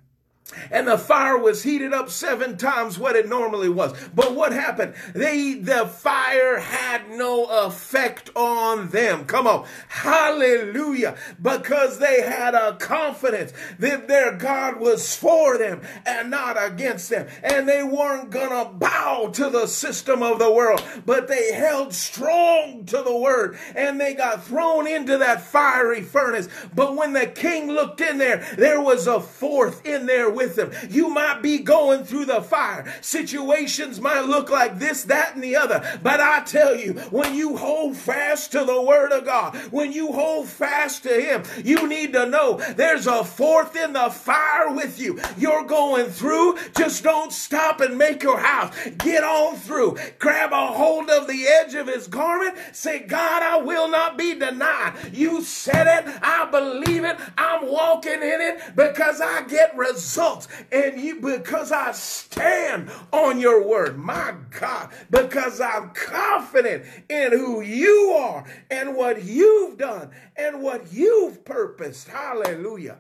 [0.72, 3.94] and the fire was heated up seven times what it normally was.
[4.14, 4.94] But what happened?
[5.14, 9.26] They the fire had no effect on them.
[9.26, 9.66] Come on.
[9.88, 11.16] Hallelujah.
[11.42, 17.28] Because they had a confidence that their God was for them and not against them.
[17.42, 22.86] And they weren't gonna bow to the system of the world, but they held strong
[22.86, 26.50] to the word and they got thrown into that fiery furnace.
[26.76, 30.72] But when the king looked in there, there was a fourth in there with them.
[30.90, 32.94] You might be going through the fire.
[33.02, 36.00] Situations might look like this, that, and the other.
[36.02, 40.12] But I tell you, when you hold fast to the word of God, when you
[40.12, 45.00] hold fast to him, you need to know there's a fourth in the fire with
[45.00, 45.20] you.
[45.38, 46.58] You're going through.
[46.78, 48.74] Just don't stop and make your house.
[49.00, 49.98] Get on through.
[50.20, 52.58] Grab a hold of the edge of his garment.
[52.72, 54.94] Say, God, I will not be denied.
[55.12, 56.20] You said it.
[56.22, 57.18] I believe it.
[57.38, 60.48] I'm walking in it because I get results results.
[60.72, 67.62] And you, because I stand on your word, my God, because I'm confident in who
[67.62, 72.08] you are and what you've done and what you've purposed.
[72.08, 72.98] Hallelujah.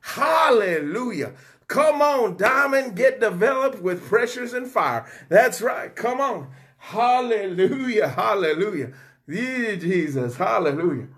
[0.00, 1.32] Hallelujah.
[1.68, 5.10] Come on, diamond, get developed with pressures and fire.
[5.28, 5.94] That's right.
[5.94, 6.48] Come on.
[6.78, 8.08] Hallelujah.
[8.08, 8.92] Hallelujah.
[9.28, 10.36] Jesus.
[10.36, 11.08] Hallelujah.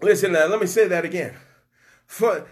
[0.00, 1.34] Listen now, let me say that again.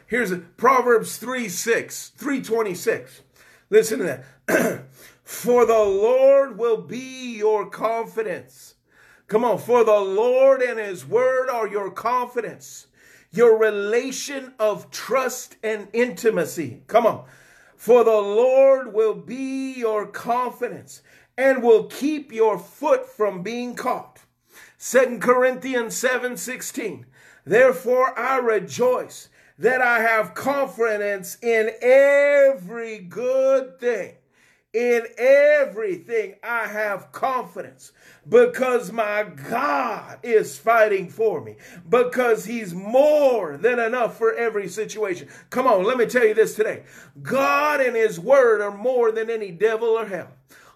[0.07, 3.21] Here's a, Proverbs 3 6, 326.
[3.69, 4.85] Listen to that.
[5.23, 8.75] for the Lord will be your confidence.
[9.29, 12.87] Come on, for the Lord and his word are your confidence,
[13.31, 16.83] your relation of trust and intimacy.
[16.87, 17.27] Come on.
[17.77, 21.03] For the Lord will be your confidence
[21.37, 24.21] and will keep your foot from being caught.
[24.79, 27.05] Second Corinthians 7:16.
[27.45, 29.29] Therefore I rejoice
[29.61, 34.15] that I have confidence in every good thing,
[34.73, 37.93] In everything I have confidence
[38.27, 41.57] because my God is fighting for me,
[41.89, 45.29] because He's more than enough for every situation.
[45.51, 46.85] Come on, let me tell you this today
[47.23, 50.31] God and His Word are more than any devil or hell.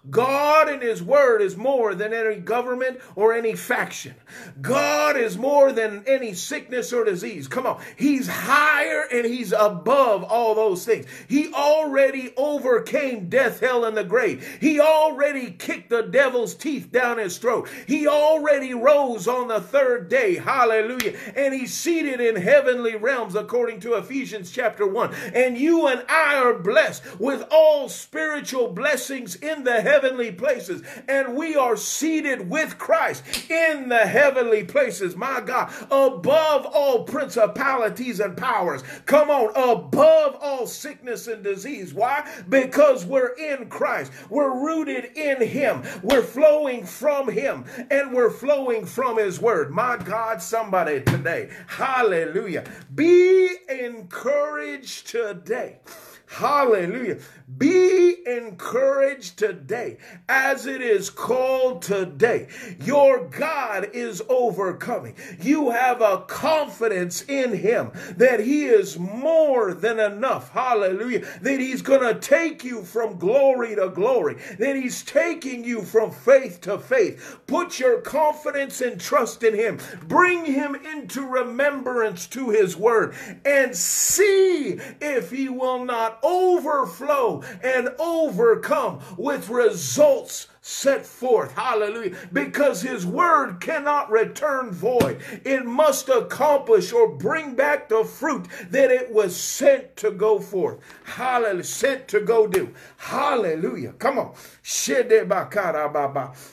[0.09, 4.15] God and His Word is more than any government or any faction.
[4.61, 7.47] God is more than any sickness or disease.
[7.47, 7.81] Come on.
[7.95, 11.07] He's higher and He's above all those things.
[11.27, 14.57] He already overcame death, hell, and the grave.
[14.61, 17.67] He already kicked the devil's teeth down his throat.
[17.87, 20.35] He already rose on the third day.
[20.35, 21.17] Hallelujah.
[21.35, 25.13] And He's seated in heavenly realms according to Ephesians chapter 1.
[25.33, 30.81] And you and I are blessed with all spiritual blessings in the heavens heavenly places,
[31.07, 38.19] and we are seated with Christ in the heavenly places, my God, above all principalities
[38.19, 38.83] and powers.
[39.05, 41.93] Come on, above all sickness and disease.
[41.93, 42.29] Why?
[42.49, 48.85] Because we're in Christ, we're rooted in Him, we're flowing from Him, and we're flowing
[48.85, 49.71] from His Word.
[49.71, 55.79] My God, somebody today, hallelujah, be encouraged today.
[56.27, 57.19] Hallelujah.
[57.57, 62.47] Be encouraged today as it is called today.
[62.81, 65.15] Your God is overcoming.
[65.39, 70.51] You have a confidence in Him that He is more than enough.
[70.51, 71.25] Hallelujah.
[71.41, 74.37] That He's going to take you from glory to glory.
[74.57, 77.39] That He's taking you from faith to faith.
[77.45, 79.79] Put your confidence and trust in Him.
[80.07, 87.89] Bring Him into remembrance to His word and see if He will not overflow and
[87.99, 91.51] overcome with results set forth.
[91.53, 92.17] Hallelujah.
[92.33, 95.21] Because his word cannot return void.
[95.43, 100.79] It must accomplish or bring back the fruit that it was sent to go forth.
[101.03, 101.63] Hallelujah.
[101.63, 102.73] Sent to go do.
[102.97, 103.93] Hallelujah.
[103.93, 104.33] Come on.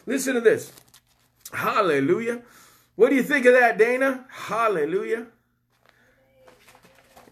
[0.06, 0.72] Listen to this.
[1.52, 2.42] Hallelujah.
[2.96, 4.26] What do you think of that, Dana?
[4.28, 5.28] Hallelujah.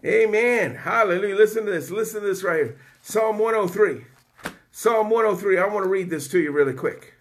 [0.05, 0.75] Amen.
[0.75, 1.35] Hallelujah.
[1.35, 1.91] Listen to this.
[1.91, 2.77] Listen to this right here.
[3.01, 4.05] Psalm 103.
[4.71, 5.59] Psalm 103.
[5.59, 7.13] I want to read this to you really quick.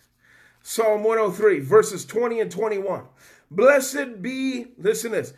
[0.62, 3.04] Psalm 103, verses 20 and 21.
[3.50, 5.32] Blessed be, listen to this.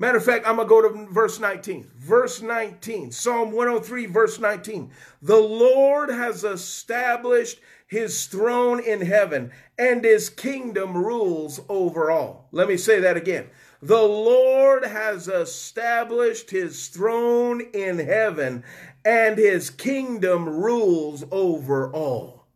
[0.00, 1.90] Matter of fact, I'm going to go to verse 19.
[1.98, 4.90] Verse 19, Psalm 103, verse 19.
[5.20, 12.48] The Lord has established his throne in heaven, and his kingdom rules over all.
[12.50, 13.50] Let me say that again.
[13.82, 18.64] The Lord has established his throne in heaven,
[19.04, 22.46] and his kingdom rules over all.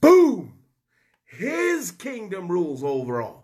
[0.00, 0.60] Boom!
[1.24, 3.41] His kingdom rules over all.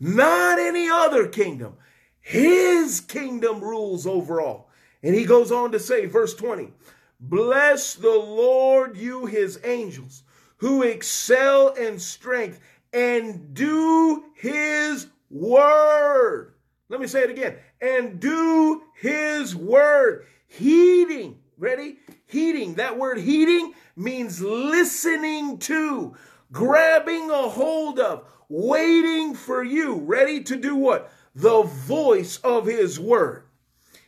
[0.00, 1.74] Not any other kingdom.
[2.20, 4.70] His kingdom rules over all.
[5.02, 6.72] And he goes on to say, verse 20,
[7.20, 10.22] Bless the Lord, you his angels,
[10.56, 12.60] who excel in strength
[12.92, 16.54] and do his word.
[16.88, 17.56] Let me say it again.
[17.80, 20.26] And do his word.
[20.46, 21.38] Heeding.
[21.58, 21.98] Ready?
[22.26, 22.74] Heeding.
[22.74, 26.14] That word heeding means listening to,
[26.52, 29.96] grabbing a hold of, waiting for you.
[29.96, 31.10] Ready to do what?
[31.34, 33.43] The voice of his word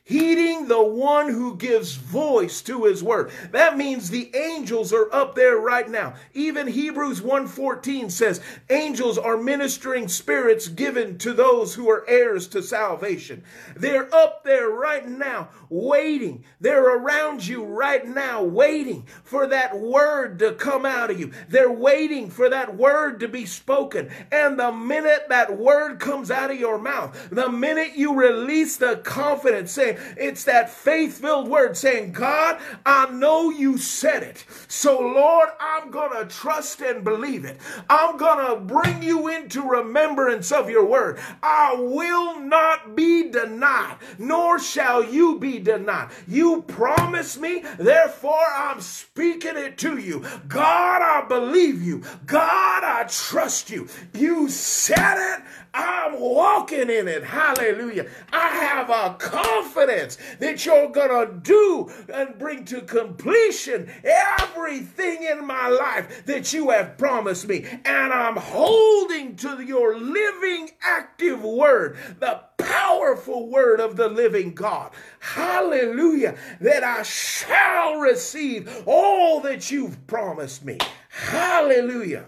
[0.07, 3.29] heeding the one who gives voice to his word.
[3.51, 6.15] That means the angels are up there right now.
[6.33, 8.41] Even Hebrews 1:14 says
[8.71, 13.43] angels are ministering spirits given to those who are heirs to salvation.
[13.75, 16.45] They're up there right now waiting.
[16.61, 21.33] They're around you right now waiting for that word to come out of you.
[21.49, 24.11] They're waiting for that word to be spoken.
[24.31, 28.99] And the minute that word comes out of your mouth, the minute you release the
[28.99, 34.45] confidence saying, it's that faith filled word saying, God, I know you said it.
[34.69, 37.59] So, Lord, I'm going to trust and believe it.
[37.89, 41.19] I'm going to bring you into remembrance of your word.
[41.43, 46.11] I will not be denied, nor shall you be denied.
[46.27, 50.25] You promised me, therefore I'm speaking it to you.
[50.49, 52.03] God, I believe you.
[52.27, 53.89] God, I trust you.
[54.13, 55.43] You said it.
[55.77, 57.23] I'm walking in it.
[57.23, 58.07] Hallelujah.
[58.33, 65.47] I have a confidence that you're going to do and bring to completion everything in
[65.47, 67.67] my life that you have promised me.
[67.85, 74.93] And I'm holding to your living, active word, the powerful word of the living God.
[75.21, 76.37] Hallelujah.
[76.59, 80.79] That I shall receive all that you've promised me.
[81.11, 82.27] Hallelujah.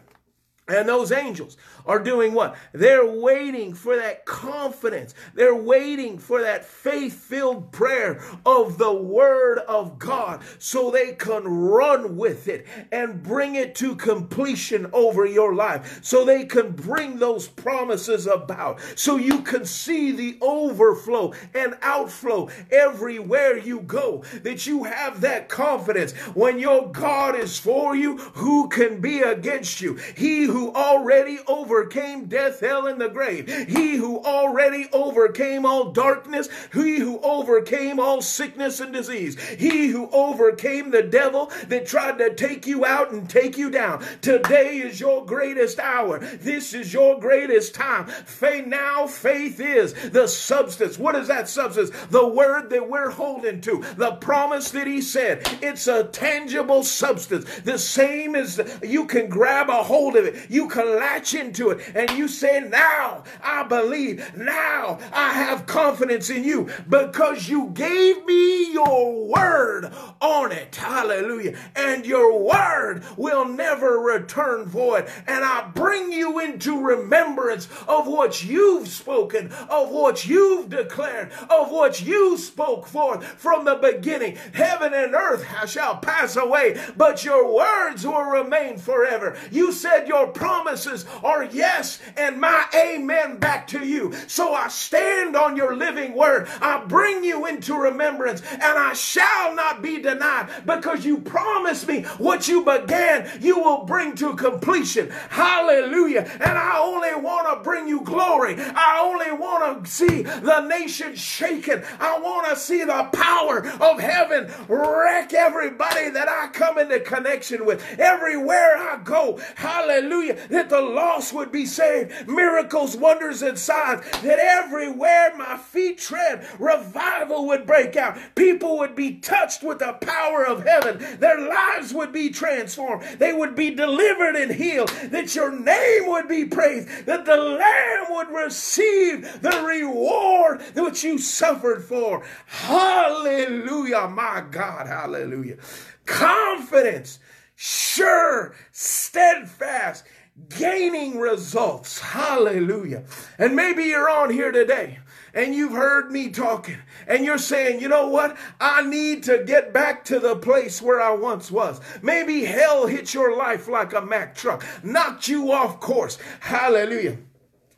[0.69, 1.57] And those angels
[1.89, 2.55] are doing what?
[2.73, 5.15] They're waiting for that confidence.
[5.35, 11.45] They're waiting for that faith filled prayer of the Word of God so they can
[11.45, 16.01] run with it and bring it to completion over your life.
[16.03, 18.81] So they can bring those promises about.
[18.95, 24.25] So you can see the overflow and outflow everywhere you go.
[24.43, 26.13] That you have that confidence.
[26.35, 29.95] When your God is for you, who can be against you?
[30.17, 31.39] He who already
[31.79, 33.49] overcame death, hell, and the grave.
[33.69, 36.49] He who already overcame all darkness.
[36.73, 39.39] He who overcame all sickness and disease.
[39.41, 44.05] He who overcame the devil that tried to take you out and take you down.
[44.21, 46.19] Today is your greatest hour.
[46.19, 48.07] This is your greatest time.
[48.07, 50.99] Faith now, faith is the substance.
[50.99, 51.91] What is that substance?
[52.11, 55.43] The word that we're holding to, the promise that he said.
[55.63, 57.61] It's a tangible substance.
[57.61, 61.93] The same as you can grab a hold of it you can latch into it
[61.95, 68.25] and you say, Now I believe, now I have confidence in you because you gave
[68.27, 70.75] me your word on it.
[70.75, 71.57] Hallelujah.
[71.77, 75.09] And your word will never return void.
[75.27, 81.71] And I bring you into remembrance of what you've spoken, of what you've declared, of
[81.71, 84.37] what you spoke forth from the beginning.
[84.53, 89.37] Heaven and earth shall pass away, but your words will remain forever.
[89.51, 94.15] You said your promises are yes and my amen back to you.
[94.29, 96.49] So I stand on your living word.
[96.61, 102.03] I bring you into remembrance and I shall not be denied because you promised me
[102.19, 105.11] what you began, you will bring to completion.
[105.31, 106.31] Hallelujah.
[106.41, 108.55] And I only want to bring you glory.
[108.59, 111.83] I only want to see the nation shaken.
[111.99, 117.67] I want to see the power of heaven wreck everybody that I come into connection
[117.67, 117.85] with.
[117.99, 122.29] Everywhere I go, hallelujah, that the lost would be saved.
[122.29, 124.03] Miracles, wonders, and signs.
[124.23, 128.19] That everywhere my feet tread, revival would break out.
[128.35, 130.99] People would be touched with the power of heaven.
[131.21, 133.05] Their lives would be transformed.
[133.19, 134.91] They would be delivered and healed.
[135.11, 137.07] That your name would be praised.
[137.07, 142.25] That the Lamb would receive the reward that you suffered for.
[142.47, 144.87] Hallelujah, my God.
[144.87, 145.57] Hallelujah.
[146.05, 147.21] Confidence,
[147.55, 150.05] sure, steadfast
[150.49, 152.01] gaining results.
[152.01, 153.05] Hallelujah.
[153.39, 154.99] And maybe you're on here today
[155.35, 158.37] and you've heard me talking and you're saying, you know what?
[158.61, 161.81] I need to get back to the place where I once was.
[162.03, 166.19] Maybe hell hit your life like a Mack truck, knocked you off course.
[166.41, 167.19] Hallelujah.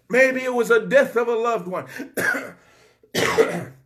[0.09, 1.87] Maybe it was a death of a loved one.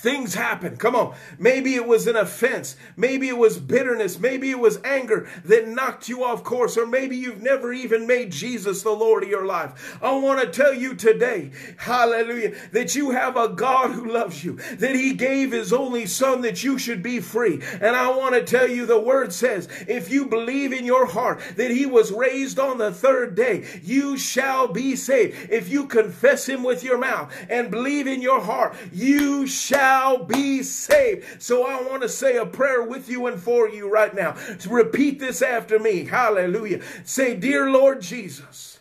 [0.00, 0.76] Things happen.
[0.76, 1.16] Come on.
[1.40, 2.76] Maybe it was an offense.
[2.96, 4.20] Maybe it was bitterness.
[4.20, 6.76] Maybe it was anger that knocked you off course.
[6.76, 9.98] Or maybe you've never even made Jesus the Lord of your life.
[10.00, 14.60] I want to tell you today, hallelujah, that you have a God who loves you,
[14.76, 17.60] that He gave His only Son that you should be free.
[17.80, 21.40] And I want to tell you the Word says, if you believe in your heart
[21.56, 25.50] that He was raised on the third day, you shall be saved.
[25.50, 30.18] If you confess Him with your mouth and believe in your heart, you shall shall
[30.18, 31.42] be saved.
[31.42, 34.32] So I want to say a prayer with you and for you right now.
[34.32, 36.04] To repeat this after me.
[36.04, 36.82] Hallelujah.
[37.04, 38.80] Say, Dear Lord Jesus,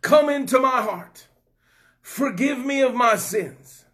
[0.00, 1.28] come into my heart.
[2.02, 3.84] Forgive me of my sins.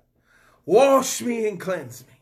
[0.64, 2.14] Wash me and cleanse me.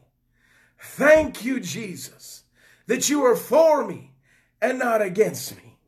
[0.80, 2.44] Thank you, Jesus,
[2.86, 4.12] that you are for me
[4.60, 5.78] and not against me.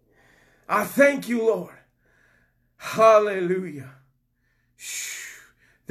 [0.68, 1.74] I thank you, Lord.
[2.76, 3.90] Hallelujah.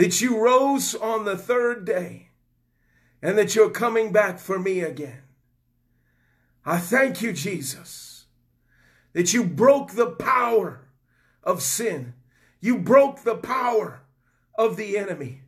[0.02, 2.30] That you rose on the third day
[3.22, 5.22] and that you're coming back for me again.
[6.66, 8.26] I thank you, Jesus,
[9.14, 10.88] that you broke the power
[11.44, 12.16] of sin.
[12.60, 14.02] You broke the power
[14.56, 15.44] of the enemy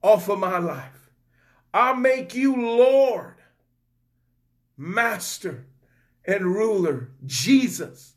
[0.00, 1.10] off of my life.
[1.74, 3.34] I make you Lord,
[4.76, 5.66] Master,
[6.24, 8.14] and Ruler, Jesus,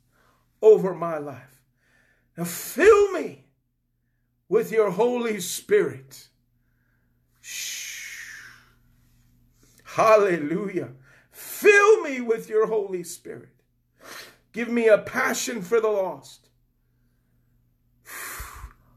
[0.62, 1.64] over my life.
[2.38, 3.41] Now fill me
[4.52, 6.28] with your Holy Spirit.
[7.39, 8.41] Shh.
[9.86, 10.89] Hallelujah.
[11.32, 13.56] Fill me with your Holy Spirit.
[14.52, 16.49] Give me a passion for the lost,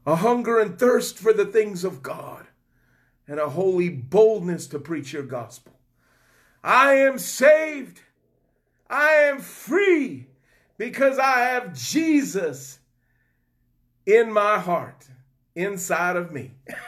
[0.05, 2.47] a hunger and thirst for the things of God,
[3.25, 5.79] and a holy boldness to preach your gospel.
[6.65, 8.01] I am saved.
[8.89, 10.27] I am free
[10.77, 12.79] because I have Jesus
[14.05, 15.07] in my heart
[15.55, 16.51] inside of me.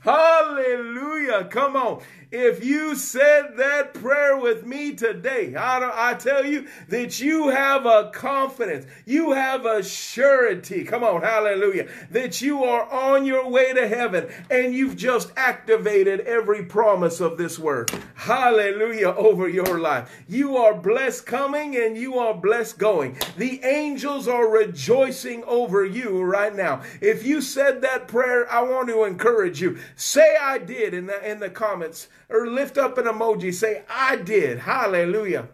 [0.00, 1.44] Hallelujah.
[1.50, 2.02] Come on.
[2.32, 5.54] If you said that prayer with me today.
[5.54, 10.84] I, I tell you that you have a confidence, you have a surety.
[10.84, 11.88] Come on, hallelujah.
[12.10, 17.38] That you are on your way to heaven and you've just activated every promise of
[17.38, 17.92] this word.
[18.14, 20.10] Hallelujah over your life.
[20.28, 23.18] You are blessed coming and you are blessed going.
[23.36, 26.82] The angels are rejoicing over you right now.
[27.00, 29.78] If you said that prayer, I want to encourage you.
[29.94, 33.52] Say I did in the in the comments or lift up an emoji.
[33.52, 34.60] Say I did.
[34.60, 35.48] Hallelujah.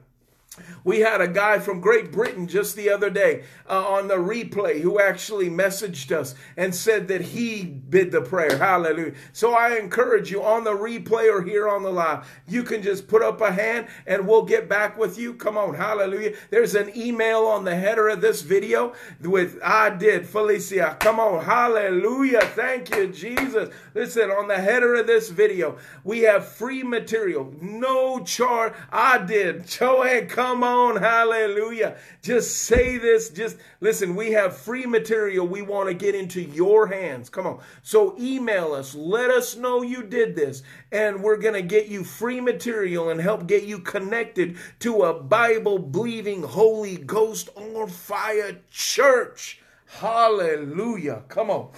[0.85, 4.81] We had a guy from Great Britain just the other day uh, on the replay
[4.81, 8.59] who actually messaged us and said that he bid the prayer.
[8.59, 9.15] Hallelujah.
[9.33, 13.09] So I encourage you on the replay or here on the live, you can just
[13.09, 15.35] put up a hand and we'll get back with you.
[15.35, 15.75] Come on.
[15.75, 16.35] Hallelujah.
[16.51, 20.97] There's an email on the header of this video with I did Felicia.
[21.01, 21.45] Come on.
[21.45, 22.41] Hallelujah.
[22.41, 23.71] Thank you, Jesus.
[23.95, 28.73] Listen, on the header of this video, we have free material, no charge.
[28.91, 29.67] I did.
[29.67, 30.97] Joanne, come on.
[30.97, 31.97] Hallelujah.
[32.23, 33.31] Just say this.
[33.31, 37.31] Just listen, we have free material we want to get into your hands.
[37.31, 37.61] Come on.
[37.83, 38.95] So email us.
[38.95, 40.63] Let us know you did this.
[40.91, 45.15] And we're going to get you free material and help get you connected to a
[45.15, 49.61] Bible believing, Holy Ghost on fire church.
[49.87, 51.23] Hallelujah.
[51.29, 51.71] Come on.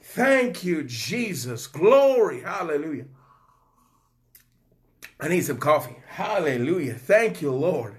[0.00, 1.66] Thank you, Jesus.
[1.66, 2.42] Glory.
[2.42, 3.06] Hallelujah.
[5.18, 5.96] I need some coffee.
[6.06, 6.94] Hallelujah.
[6.94, 7.94] Thank you, Lord.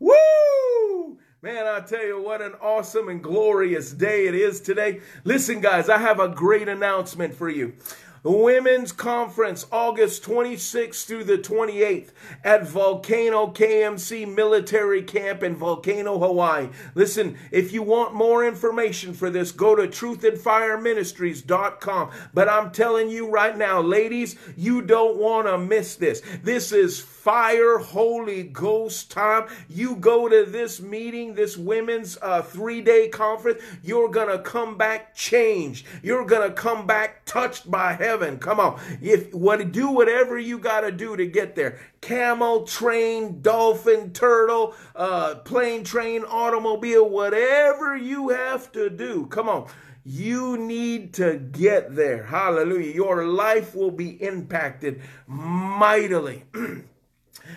[0.00, 1.18] Woo!
[1.42, 5.00] Man, I tell you what an awesome and glorious day it is today.
[5.24, 7.74] Listen, guys, I have a great announcement for you.
[8.22, 12.10] Women's Conference, August 26th through the 28th
[12.44, 16.68] at Volcano KMC Military Camp in Volcano, Hawaii.
[16.94, 22.10] Listen, if you want more information for this, go to truthandfireministries.com.
[22.34, 26.20] But I'm telling you right now, ladies, you don't want to miss this.
[26.42, 29.46] This is fire Holy Ghost time.
[29.68, 34.76] You go to this meeting, this women's uh, three day conference, you're going to come
[34.76, 35.86] back changed.
[36.02, 38.09] You're going to come back touched by heaven.
[38.38, 38.80] Come on.
[39.00, 41.80] If what do whatever you got to do to get there.
[42.00, 49.26] Camel, train, dolphin, turtle, uh, plane, train, automobile, whatever you have to do.
[49.26, 49.68] Come on.
[50.04, 52.24] You need to get there.
[52.24, 52.92] Hallelujah.
[52.94, 56.44] Your life will be impacted mightily.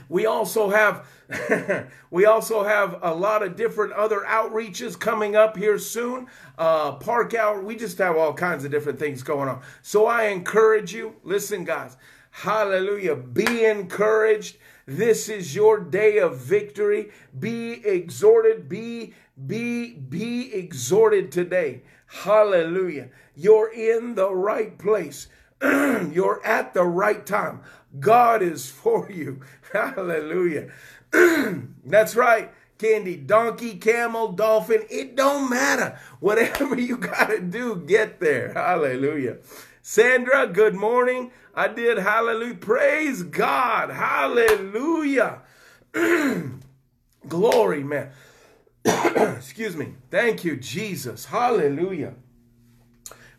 [0.09, 1.07] We also have
[2.11, 6.27] we also have a lot of different other outreaches coming up here soon.
[6.57, 7.63] Uh, park out.
[7.63, 9.61] We just have all kinds of different things going on.
[9.81, 11.15] So I encourage you.
[11.23, 11.97] Listen, guys.
[12.31, 13.15] Hallelujah.
[13.15, 14.57] Be encouraged.
[14.85, 17.11] This is your day of victory.
[17.39, 18.67] Be exhorted.
[18.67, 19.13] Be
[19.47, 21.83] be be exhorted today.
[22.07, 23.09] Hallelujah.
[23.35, 25.27] You're in the right place.
[26.11, 27.61] You're at the right time.
[27.99, 29.41] God is for you.
[29.72, 30.70] Hallelujah.
[31.86, 32.51] That's right.
[32.78, 35.97] Candy, donkey, camel, dolphin, it don't matter.
[36.20, 38.51] Whatever you got to do, get there.
[38.53, 39.38] Hallelujah.
[39.82, 41.32] Sandra, good morning.
[41.55, 42.55] I did hallelujah.
[42.55, 43.89] Praise God.
[43.89, 45.41] Hallelujah.
[47.28, 48.09] Glory, man.
[48.84, 49.93] Excuse me.
[50.11, 51.26] Thank you, Jesus.
[51.26, 52.16] Hallelujah.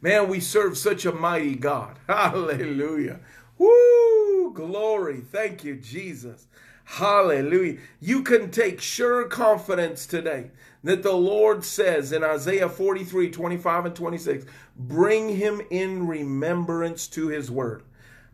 [0.05, 1.99] Man, we serve such a mighty God.
[2.07, 3.21] Hallelujah.
[3.57, 4.53] Woo!
[4.53, 5.23] Glory.
[5.23, 6.47] Thank you, Jesus.
[6.85, 7.79] Hallelujah.
[8.03, 10.51] You can take sure confidence today
[10.83, 14.45] that the Lord says in Isaiah 43 25 and 26,
[14.77, 17.83] bring him in remembrance to his word.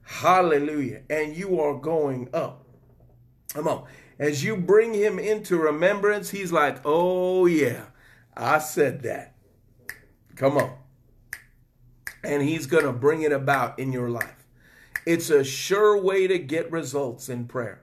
[0.03, 1.03] Hallelujah.
[1.09, 2.67] And you are going up.
[3.55, 3.85] Come on.
[4.19, 7.85] As you bring him into remembrance, he's like, oh, yeah,
[8.37, 9.37] I said that.
[10.35, 10.80] Come on.
[12.23, 14.47] And he's going to bring it about in your life.
[15.07, 17.83] It's a sure way to get results in prayer,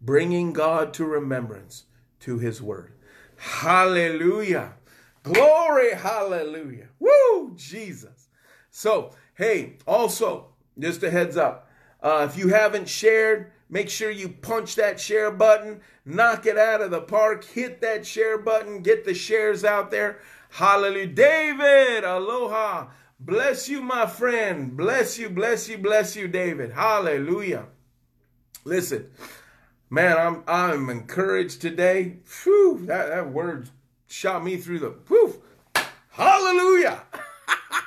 [0.00, 1.84] bringing God to remembrance
[2.20, 2.92] to his word.
[3.36, 4.74] Hallelujah.
[5.22, 6.88] Glory, hallelujah.
[6.98, 8.28] Woo, Jesus.
[8.70, 11.66] So, hey, also, just a heads up
[12.06, 16.80] uh, if you haven't shared, make sure you punch that share button, knock it out
[16.80, 20.20] of the park, hit that share button, get the shares out there.
[20.50, 21.08] Hallelujah.
[21.08, 22.86] David, aloha.
[23.18, 24.76] Bless you, my friend.
[24.76, 26.72] Bless you, bless you, bless you, David.
[26.72, 27.66] Hallelujah.
[28.64, 29.10] Listen,
[29.88, 32.18] man, I'm I'm encouraged today.
[32.24, 33.70] Phew, that, that word
[34.06, 35.38] shot me through the poof.
[36.10, 37.02] Hallelujah.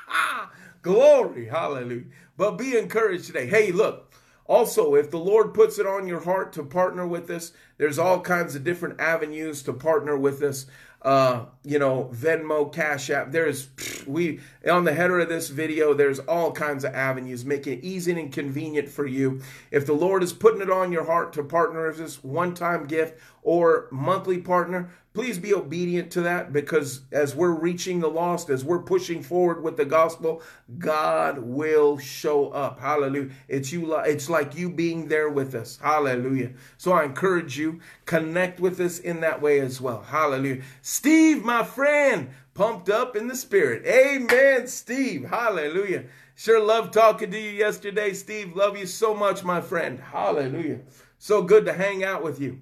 [0.81, 2.05] Glory, hallelujah.
[2.37, 3.47] But be encouraged today.
[3.47, 4.11] Hey, look,
[4.49, 8.19] also, if the Lord puts it on your heart to partner with us, there's all
[8.19, 10.65] kinds of different avenues to partner with us.
[11.01, 13.31] Uh, you know, Venmo, Cash App.
[13.31, 13.69] There's
[14.05, 14.39] we
[14.69, 15.93] on the header of this video.
[15.93, 19.41] There's all kinds of avenues, making it easy and convenient for you.
[19.71, 23.19] If the Lord is putting it on your heart to partner with this one-time gift
[23.43, 24.89] or monthly partner,
[25.19, 29.61] please be obedient to that because as we're reaching the lost, as we're pushing forward
[29.61, 30.41] with the gospel,
[30.77, 32.79] God will show up.
[32.79, 33.31] Hallelujah.
[33.49, 35.77] It's you it's like you being there with us.
[35.83, 36.51] Hallelujah.
[36.77, 40.03] So I encourage you connect with us in that way as well.
[40.03, 40.61] Hallelujah.
[40.81, 43.85] Steve, my friend, pumped up in the spirit.
[43.85, 45.25] Amen, Steve.
[45.25, 46.05] Hallelujah.
[46.35, 48.55] Sure love talking to you yesterday, Steve.
[48.55, 49.99] Love you so much, my friend.
[49.99, 50.79] Hallelujah.
[51.17, 52.61] So good to hang out with you.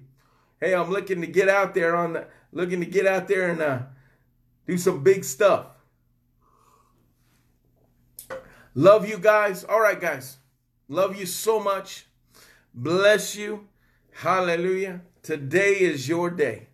[0.60, 3.60] Hey, I'm looking to get out there on the looking to get out there and
[3.60, 3.78] uh,
[4.66, 5.66] do some big stuff.
[8.74, 9.64] Love you guys.
[9.64, 10.38] All right, guys.
[10.88, 12.06] Love you so much.
[12.74, 13.66] Bless you.
[14.12, 15.02] Hallelujah.
[15.22, 16.68] Today is your day.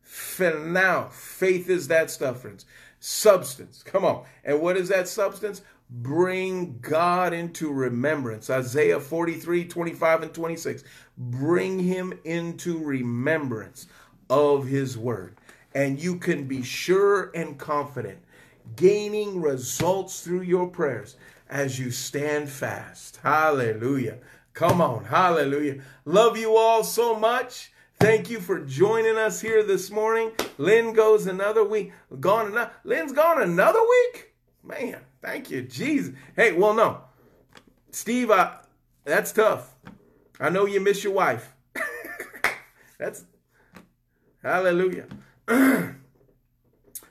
[0.00, 2.66] For now, faith is that stuff, friends.
[2.98, 3.82] Substance.
[3.82, 4.24] Come on.
[4.44, 5.62] And what is that substance?
[5.90, 8.50] Bring God into remembrance.
[8.50, 10.84] Isaiah 43, 25, and 26.
[11.16, 13.86] Bring him into remembrance
[14.28, 15.36] of his word.
[15.74, 18.18] And you can be sure and confident,
[18.76, 21.16] gaining results through your prayers
[21.48, 23.18] as you stand fast.
[23.22, 24.18] Hallelujah.
[24.52, 25.04] Come on.
[25.04, 25.82] Hallelujah.
[26.04, 27.72] Love you all so much.
[27.98, 30.32] Thank you for joining us here this morning.
[30.58, 31.92] Lynn goes another week.
[32.20, 32.68] Gone.
[32.84, 34.34] Lynn's gone another week?
[34.62, 36.14] Man, thank you, Jesus.
[36.36, 37.02] Hey, well, no.
[37.90, 38.58] Steve, I,
[39.04, 39.74] that's tough.
[40.40, 41.54] I know you miss your wife.
[42.98, 43.24] that's
[44.44, 45.06] Hallelujah.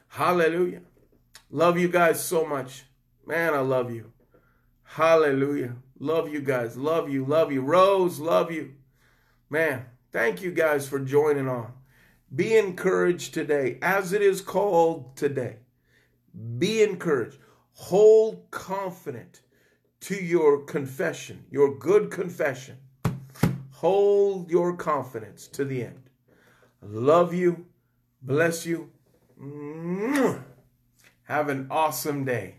[0.10, 0.82] Hallelujah.
[1.50, 2.84] Love you guys so much.
[3.26, 4.12] Man, I love you.
[4.84, 5.76] Hallelujah.
[5.98, 6.78] Love you guys.
[6.78, 7.26] Love you.
[7.26, 7.62] Love you.
[7.62, 8.74] Rose, love you.
[9.50, 11.74] Man, thank you guys for joining on.
[12.36, 15.58] Be encouraged today, as it is called today.
[16.60, 17.40] Be encouraged.
[17.74, 19.42] Hold confident
[20.02, 22.78] to your confession, your good confession.
[23.72, 26.03] Hold your confidence to the end.
[26.86, 27.66] Love you.
[28.22, 28.90] Bless you.
[31.24, 32.56] Have an awesome day.